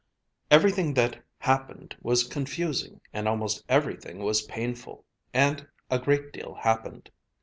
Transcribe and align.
Everything 0.49 0.95
that 0.95 1.23
happened 1.37 1.95
was 2.01 2.23
confusing 2.27 3.01
and 3.13 3.27
almost 3.27 3.63
everything 3.69 4.17
was 4.23 4.41
painful; 4.41 5.05
and 5.31 5.67
a 5.91 5.99
great 5.99 6.33
deal 6.33 6.55
happened. 6.55 7.11